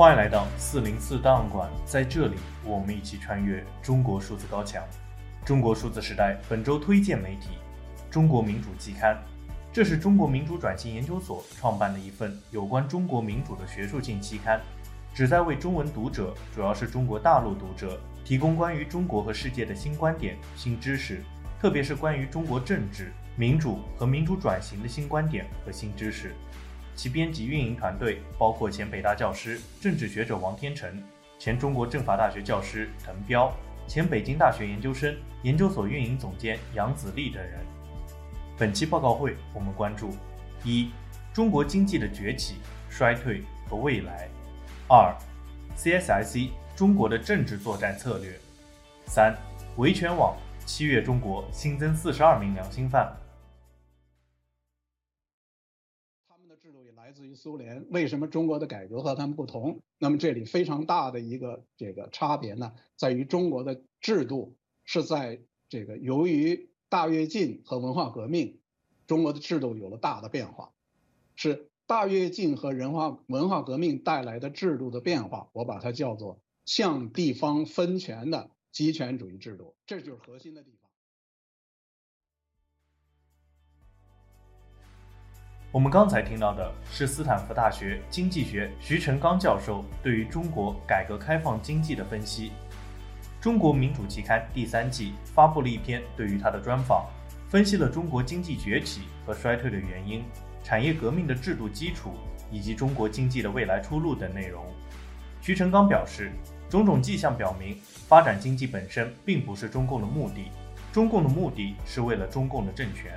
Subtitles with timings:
[0.00, 4.82] 欢迎来到四零四档案馆，在这里，我们一起穿越中国数字高墙。
[5.44, 7.58] 中国数字时代本周推荐媒体：
[8.10, 9.14] 中国民主季刊。
[9.70, 14.58] 这是中国民主转型研究所创办的一份有关中国民主的学术性期刊，
[15.12, 21.22] 旨在为中文读者，主要是中国大陆读者，提供关于中国和世界的新观点、新知识，
[21.60, 26.34] 特别是关于中国政治、民主和民主转型的新观点和新知识。
[27.02, 31.02] 其编辑运营团队包括前北大教师、政治学者王天成，
[31.38, 33.50] 前中国政法大学教师滕彪，
[33.86, 37.58] 前北京大学研究生、研究所运营总监杨子立等人。
[38.58, 40.14] 本期报告会，我们关注：
[40.62, 40.90] 一、
[41.32, 42.56] 中国经济的崛起、
[42.90, 44.28] 衰退和未来；
[44.86, 45.16] 二、
[45.78, 48.32] CSIC 中国的政治作战策略；
[49.06, 49.34] 三、
[49.78, 53.10] 维权网七月中国新增四十二名良心犯。
[57.20, 59.82] 自于苏联，为什么中国的改革和他们不同？
[59.98, 66.68] 那么这里非常大的一个这个差别呢，在于中国的制度是在这个由于。
[66.88, 68.58] 大跃进和文化革命，
[69.06, 70.72] 中国的制度有了大的变化，
[71.36, 80.79] 是大跃进和人化文化革命带来的制度的变化，我把它叫做向地方分权的集权主义制度，这就是核心的地方。
[85.72, 92.50] 我们刚才听到的是斯坦福大学经济学徐成刚教授对于中国改革开放经济的分析。
[93.40, 97.06] 中国民主期刊第三季发布了一篇对于他的专访，
[97.48, 100.24] 分析了中国经济崛起和衰退的原因、
[100.64, 102.14] 产业革命的制度基础
[102.50, 104.66] 以及中国经济的未来出路等内容。
[105.40, 106.32] 徐成刚表示，
[106.68, 110.50] 种种迹象表明，发展经济本身并不是中共的目的，
[110.92, 113.12] 中共的目的是为了中共的政权。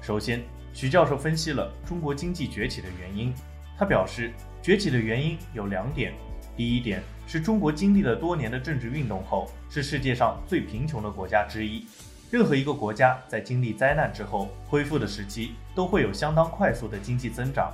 [0.00, 0.42] 首先，
[0.80, 3.34] 徐教授分析了中国经济崛起的原因，
[3.76, 6.14] 他表示，崛起的原因有两点。
[6.56, 11.84] 第一点是中国经历了多年的政治运动后，是世界上最贫穷的国家之一。
[12.30, 17.72] 任何一个国家在经历灾难之后恢复的时期，都会有相当快速的经济增长。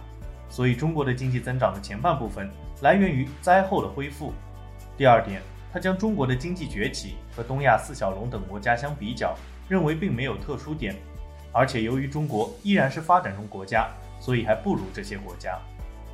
[0.49, 2.49] 所以，中国的经济增长的前半部分
[2.81, 4.33] 来源于灾后的恢复。
[4.97, 9.37] 第二点，他将中国的经济崛起和东亚四小龙等国家相比较，
[9.69, 10.97] 认为并没有特殊点，
[11.55, 13.89] 而且由于中国依然是发展中国家，
[14.21, 15.59] 所以还不如这些国家。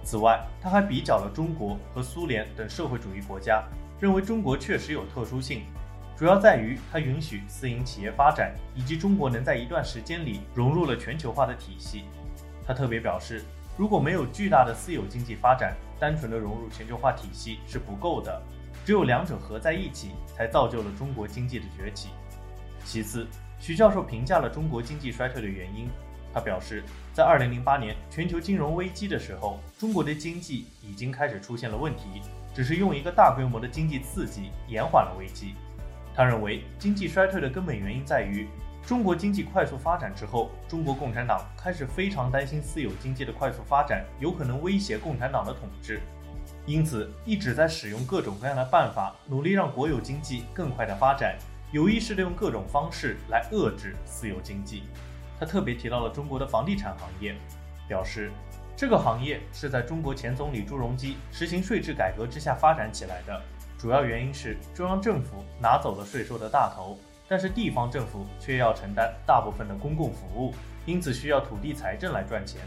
[0.05, 3.65] 此外，他还比较了中国和苏联等社会主义国家，
[3.99, 5.63] 认为中国确实有特殊性，
[6.17, 12.05] 主要在于它允许私营企业发展，以及中国能在一段时间里融入了全球化的体系。
[12.67, 13.43] 他特别表示，
[13.77, 18.43] 如果没有巨大的私有经济发展，单纯的融入全球化体系是不够的，
[18.85, 22.11] 只有两者合在一起，才造就了中国经济的崛起。
[22.85, 23.27] 其次，
[23.61, 25.89] 徐教授评价了中国经济衰退的原因。
[26.33, 26.83] 他表示，
[27.13, 32.23] 在2008年全球金融危机的时候，中国的经济已经开始出现了问题，
[32.55, 35.55] 只是用一个大规模的经济刺激延缓了危机。
[36.15, 38.47] 他认为，经济衰退的根本原因在于
[38.87, 46.01] 中国经济快速发展之后，中国共产党开始非常担心私有经济的快速发展有可能威胁共产党的统治，
[46.65, 51.37] 因此一直在使用各种各样的办法，努力让国有经济更快的发展，
[51.73, 54.83] 有意识地用各种方式来遏制私有经济。
[55.39, 57.37] 他特别提到了中国的房地产行业，
[57.87, 58.33] 表示
[58.77, 63.41] 这个行业是在中国前总理朱镕基实行税制改革之下发展起来的。
[63.79, 66.99] 主要原因是中央政府拿走了税收的大头，
[67.29, 70.53] 但是地方政府却要承担大部分的公共服务，
[70.87, 72.61] 因此需要土地财政来赚钱，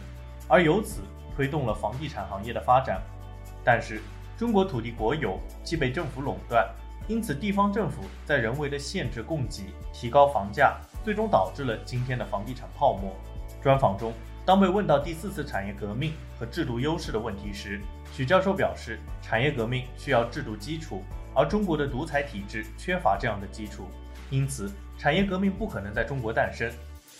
[0.47, 1.01] 而由此
[1.35, 3.01] 推动了房地产行业的发展。
[3.65, 4.01] 但是
[4.37, 6.67] 中国土地国有，既被政府垄断，
[7.07, 10.79] 因此地方政府在人为的限制供给，提高房价。
[11.03, 13.13] 最终导致了今天的房地产泡沫。
[13.61, 14.13] 专访中，
[14.45, 17.81] 当被问到第四次产业革命和制度优势的问题时，
[18.13, 21.03] 许教授表示，产业革命需要制度基础，
[21.35, 23.87] 而中国的独裁体制缺乏这样的基础，
[24.29, 26.71] 因此产业革命不可能在中国诞生。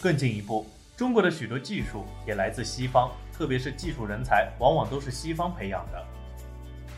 [0.02, 0.66] 更进一步，
[0.96, 6.06] 中国的许多技术也来自西方，特别是技术人才往往都是西方培养的。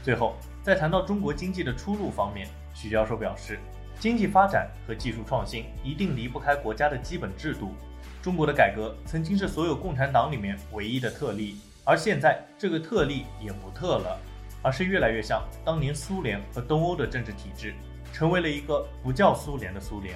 [0.04, 3.60] 最后，在谈到中国经济的出路方面，许教授表示。
[4.00, 7.76] 经济发展和技术创新一定离不开国家的基本制度。
[8.20, 14.20] 中国的改革曾经是所有共产党里面唯一的特例，而现在这个特例也不特了，
[14.64, 17.76] 而是越来越像当年苏联和东欧的政治体制，
[18.12, 20.16] 成为了一个不叫苏联的苏联。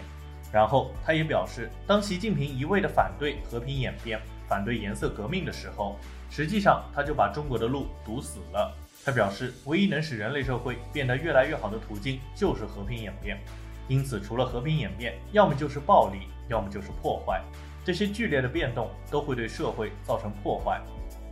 [0.51, 5.95] 然后他也表示，当习近平一味地反对和平演变、反对颜色革命的时候，
[6.31, 8.75] 实际上他就把中国的路堵死了。
[9.05, 13.37] 他表示，唯一能使人类社会变得越来越好的途径就是和平演变。
[13.87, 17.41] 因此，除了和平演变，要么就是暴力，要么就是破坏。
[17.83, 20.79] 这些剧烈的变动都会对社会造成破坏。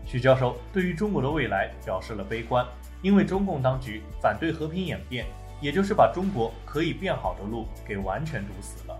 [0.06, 2.66] 许教授对于中国的未来表示了悲观。
[3.04, 5.28] 因为中共当局反对和平演变，
[5.62, 9.00] 也就是把中国可以变好的路给完全堵死了。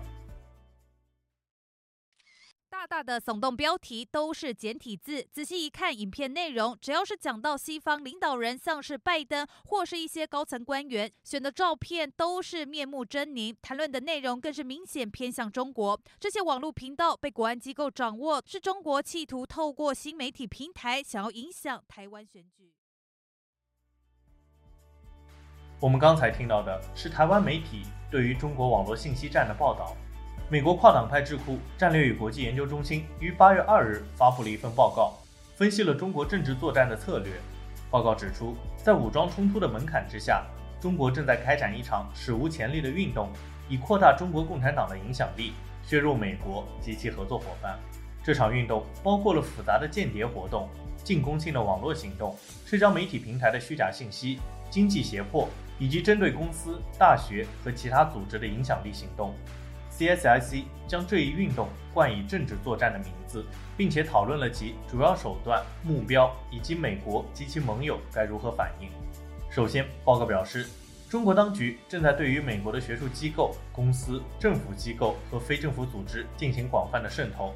[2.88, 16.00] 大的耸动标题都是简体字，仔细一看影片内容，只要是讲到西方领导人，像是拜登或是一些高层官员，选的照片都是面目狰狞，谈论的内容更是明显偏向中国。
[16.18, 22.72] 这些网络频道被国安机构掌握，是中国企图透过新媒体平台想要影响台湾选举。
[25.78, 29.94] 我们刚才听到的是台湾媒体对于中国网络信息战的报道。
[30.50, 35.12] 美国跨党派智库战略与国际研究中心于八月二日发布了一份报告，
[35.54, 37.34] 分析了中国政治作战的策略。
[37.90, 40.46] 报告指出，在武装冲突的门槛之下，
[40.80, 43.28] 中国正在开展一场史无前例的运动，
[43.68, 45.52] 以扩大中国共产党的影响力，
[45.84, 47.78] 削弱美国及其合作伙伴。
[48.24, 50.66] 这场运动包括了复杂的间谍活动、
[51.04, 52.34] 进攻性的网络行动、
[52.64, 54.40] 社交媒体平台的虚假信息、
[54.70, 55.46] 经济胁迫，
[55.78, 59.34] 以及针对公司、大学和其他组织的影响力行动。
[59.98, 63.44] CSIC 将这一运动冠以“政治作战”的名字，
[63.76, 68.88] 并且讨论了其主要手段、目标以及美国及其盟友该如何反应。
[69.50, 70.68] 首先，报告表示，
[71.10, 77.52] 中国当局正在对于美国的学术机构、公司、政府机构和非政府组织进行广泛的渗透。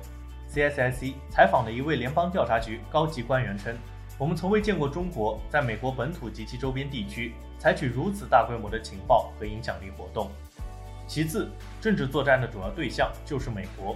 [0.53, 3.73] CSIC 采访的一位联邦调查局高级官员称
[4.19, 10.29] ：“我们从未见过中国在美国本土及其周边地区采取如此大规模的情报和影响力活动。”
[11.13, 11.47] 其次，
[11.79, 13.95] 政治作战的主要对象就是美国。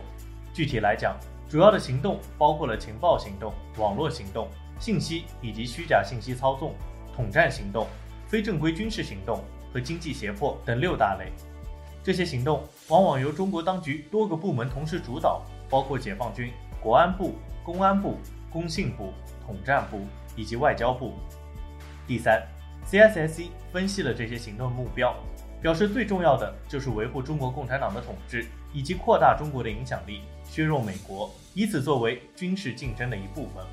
[0.52, 1.16] 具体来讲，
[1.48, 6.74] 主要的行动包括了情报行动、网络行动、信息以及虚假信息操纵、
[7.14, 7.86] 统战行动、
[8.28, 9.42] 非正规军事行动
[9.72, 11.32] 和经济胁迫等六大类。
[12.04, 15.40] 这些行动往往由中国当局多个部门同时主导，
[15.70, 16.52] 包括解放军、
[16.82, 18.18] 国安部、公安部、
[18.52, 20.02] 工信部、统战部
[20.36, 21.14] 以及外交部。
[22.06, 22.46] 第三
[22.86, 25.16] ，CSSC 分析了这些行动目标。
[25.62, 33.64] 表示最重要的就是维护中国共产党的统治，以及扩大中国的影响力，削弱美国，以此作为军事竞争的一部分。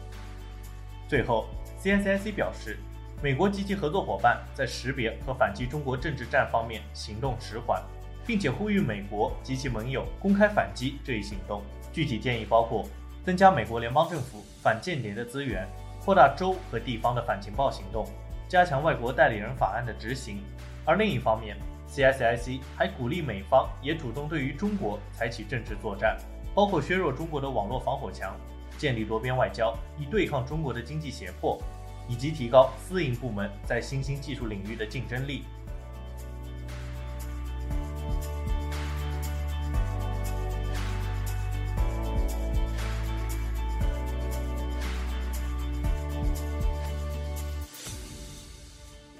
[1.07, 1.47] 最后
[1.81, 2.77] ，CSIC 表示，
[3.21, 7.83] 美国及其合作伙伴在识别和反击中国政治战方面行动迟缓，
[8.25, 11.61] 并且呼吁美国及其盟友公开反击这一行动。
[11.91, 12.87] 具体建议包括
[13.23, 15.67] 增加美国联邦政府反间谍的资源，
[16.03, 18.07] 扩大州和地方的反情报行动，
[18.47, 20.41] 加强外国代理人法案的执行。
[20.85, 21.55] 而另一方面
[21.93, 26.17] ，CSIC 还鼓励美方也主动对于中国采取政治作战，
[26.55, 28.35] 包括削弱中国的网络防火墙，
[28.79, 31.61] 建立多边外交以对抗中国的经济胁迫，
[32.07, 35.43] 以及提高私营部门在新兴技术领域的竞争力。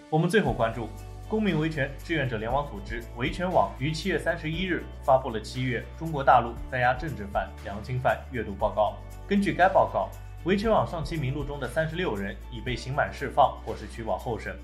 [0.09, 0.87] 我们最后关注。
[1.33, 8.99] 公民维权志愿者联网组织维权网于七月三十一日发布了七月中国大陆在押政治犯、良心犯阅读报告。
[9.27, 10.11] 根据该报告，
[10.43, 14.55] 维权网上期名录中的三十六人已被刑满释放或是取保候审，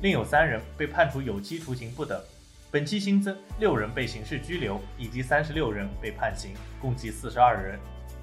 [0.00, 2.22] 另有三人被判处有期徒刑不等。
[2.70, 7.76] 本期新增六人被刑事拘留，以及三十六人被判刑，共计四十二人。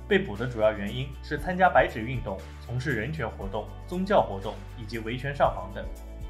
[0.07, 5.85] 被捕的主要原因是参加白纸运动、从事人权活动、宗教活动以及维权上访等。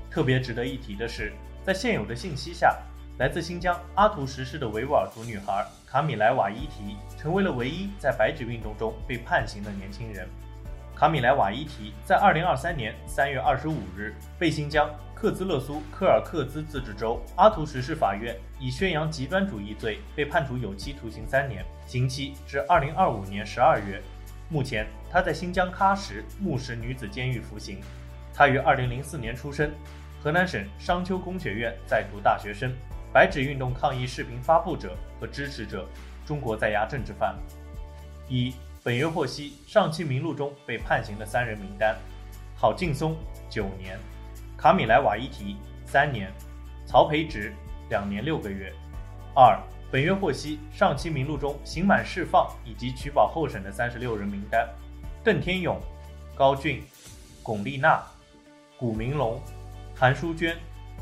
[0.10, 1.32] 特别值得一提的是，
[1.70, 2.76] 在现有的信息下，
[3.20, 10.28] 来自新疆阿图什市的维吾尔族女孩卡米莱瓦伊提成为了唯一在白纸运动中被判刑的年轻人。
[10.96, 24.02] 卡米莱瓦伊提在二零二三年三月二十五日被新疆克孜勒苏柯尔克孜自治州阿图什市法院以宣扬极端主义罪被判处有期徒刑三年，刑期至二零二五年十二月。
[24.50, 27.80] 目前，她在新疆喀什木什女子监狱服刑。
[28.34, 29.70] 她于二零零四年出生。
[30.22, 32.74] 河南省商丘工学院在读大学生，
[33.14, 35.88] 白纸运动抗议视频发布者和支持者，
[36.26, 37.34] 中国在押政治犯。
[38.28, 41.96] 一、本月获悉上期名录中被判刑的三人名单：
[42.58, 43.16] 郝劲松
[43.50, 43.98] 九年，
[44.58, 46.30] 卡米莱瓦伊提三年，
[46.86, 47.54] 曹培植
[47.90, 48.74] 两年六个月。
[49.34, 49.58] 二、
[49.90, 54.68] 本月获悉上期名录中刑满释放以及取保候审的三十六人名单：
[55.24, 55.80] 邓天勇、
[56.36, 56.84] 高俊、
[57.42, 58.04] 巩丽娜、
[58.78, 59.42] 古明龙。
[60.00, 60.56] 韩淑娟、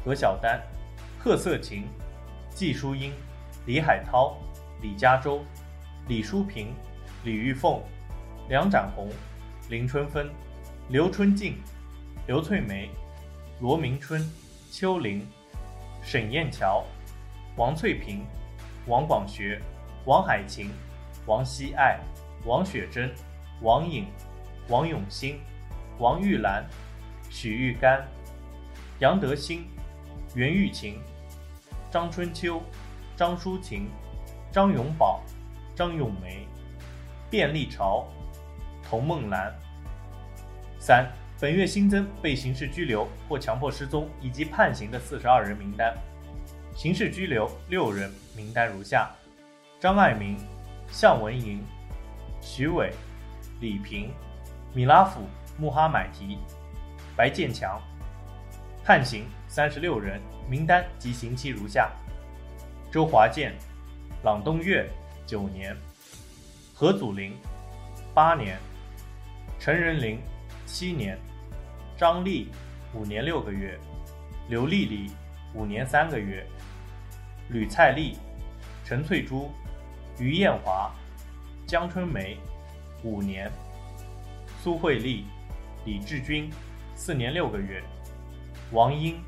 [0.04, 0.60] 何小丹、
[1.20, 1.88] 贺色琴、
[2.50, 3.14] 季淑英、
[3.68, 4.36] 李海涛、
[4.82, 5.46] 李嘉洲、
[6.08, 6.74] 李淑萍、
[7.24, 7.80] 李玉凤、
[8.50, 9.08] 梁展宏、
[9.70, 10.28] 林春芬、
[10.90, 11.60] 刘春静、
[12.26, 12.90] 刘翠梅、
[13.60, 14.28] 罗明春、
[14.72, 15.24] 邱玲、
[16.02, 16.84] 沈燕桥、
[17.56, 18.26] 王翠萍、
[18.88, 19.62] 王广学、
[20.06, 20.72] 王海琴、
[21.28, 22.00] 王希爱、
[22.46, 23.14] 王雪珍、
[23.62, 24.08] 王颖、
[24.70, 25.40] 王永新、
[26.00, 26.66] 王玉兰、
[27.30, 28.17] 许玉干。
[29.00, 29.64] 杨德兴、
[30.34, 31.00] 袁玉琴、
[31.92, 32.64] 张春秋、
[33.16, 33.88] 张淑琴、
[34.52, 35.22] 张永宝、
[35.76, 36.48] 张永梅、
[37.30, 38.08] 卞丽潮、
[38.84, 39.54] 童梦兰。
[40.80, 41.08] 三、
[41.40, 45.96] 本月新增被刑事拘留或强迫失踪以及判刑的四十二人名单。
[46.76, 49.12] 刑事拘留六人，名单如下：
[49.80, 50.36] 张爱民、
[50.88, 51.64] 向文莹、
[52.42, 52.92] 徐伟、
[53.60, 54.12] 李平、
[54.74, 55.22] 米拉甫、
[55.60, 56.40] 穆哈买提、
[57.16, 57.80] 白建强。
[58.88, 60.18] 判刑三十六人，
[60.50, 61.92] 名单及刑期如下：
[62.90, 63.54] 周华健、
[64.24, 64.90] 朗东岳
[65.26, 65.76] 九年，
[66.74, 67.36] 何祖林
[68.14, 68.58] 八年，
[69.60, 70.22] 陈仁林
[70.66, 71.20] 七年，
[71.98, 72.48] 张丽
[72.94, 73.78] 五年六个月，
[74.48, 75.12] 刘丽丽
[75.54, 76.48] 五年三个月，
[77.50, 78.18] 吕蔡丽、
[78.86, 79.52] 陈翠珠、
[80.18, 80.90] 于艳华、
[81.66, 82.38] 江春梅
[83.04, 83.52] 五年，
[84.64, 85.26] 苏慧丽、
[85.84, 86.50] 李志军
[86.96, 87.84] 四年六个月。
[88.72, 89.24] 王英、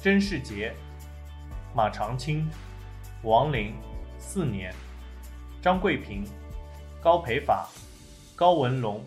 [0.00, 0.74] 甄世杰、
[1.72, 2.50] 马长青、
[3.22, 3.72] 王林
[4.18, 4.72] 四年；
[5.62, 6.26] 张桂平、
[7.00, 7.68] 高培法、
[8.34, 9.04] 高文龙、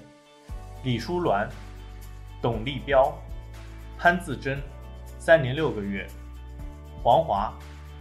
[0.86, 1.50] 李淑鸾、
[2.42, 3.14] 董立彪、
[3.98, 4.62] 潘自珍
[5.20, 6.08] 三年六个月；
[7.04, 7.54] 黄华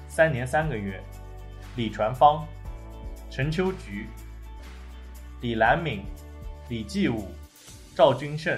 [0.06, 1.00] 三年三个月；
[1.74, 2.46] 李传芳、
[3.28, 4.06] 陈秋菊、
[5.40, 6.04] 李兰敏、
[6.68, 7.26] 李继武、
[7.96, 8.56] 赵君胜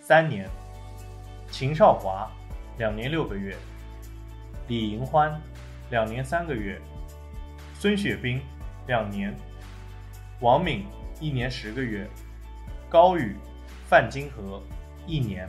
[0.00, 0.48] 三年。
[1.60, 2.26] 秦少华，
[2.78, 3.54] 两年六个月；
[4.66, 5.38] 李银欢，
[5.90, 6.78] 两年三个月；
[7.74, 8.40] 孙雪冰，
[8.86, 9.30] 两年；
[10.40, 10.86] 王敏，
[11.20, 12.06] 一年十个月；
[12.88, 13.36] 高宇、
[13.86, 14.62] 范金河，
[15.06, 15.46] 一年。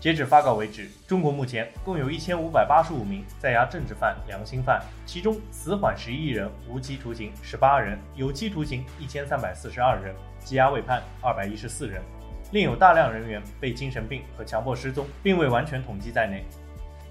[0.00, 12.00] 截止发稿为止，中国目前共有一千五百八十五名在押政治犯、良心犯，其中死缓十一人，无期徒刑十八人，有期徒刑一千三百四十二人，羁押未判二百一十四人。
[12.50, 16.44] 另有大量人员被精神病和强迫失踪，并未完全统计在内。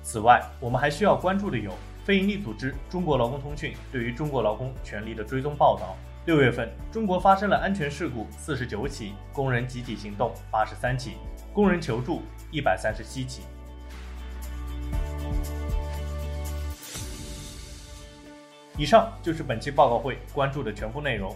[0.02, 1.72] 此外，我们还需要关注的有
[2.04, 5.96] 非营利组织中国劳工通讯对于中国劳工权利的追踪报道。
[6.26, 11.18] 六月份，中国发生了安全事故四十九起，工人集体行动八十三起，
[11.54, 13.44] 工人求助一百三十七起。
[18.78, 21.36] 以上就是本期报告会关注的全部内容。